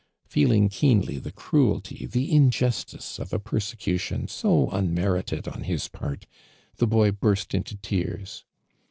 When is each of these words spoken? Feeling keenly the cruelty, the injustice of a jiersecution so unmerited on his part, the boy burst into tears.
Feeling 0.25 0.67
keenly 0.67 1.19
the 1.19 1.31
cruelty, 1.31 2.07
the 2.07 2.33
injustice 2.35 3.19
of 3.19 3.31
a 3.31 3.37
jiersecution 3.37 4.27
so 4.31 4.67
unmerited 4.71 5.47
on 5.47 5.61
his 5.65 5.87
part, 5.89 6.25
the 6.77 6.87
boy 6.87 7.11
burst 7.11 7.53
into 7.53 7.75
tears. 7.77 8.43